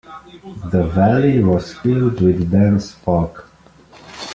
The 0.71 0.83
valley 0.95 1.43
was 1.43 1.75
filled 1.77 2.21
with 2.21 2.49
dense 2.49 2.91
fog. 2.91 3.43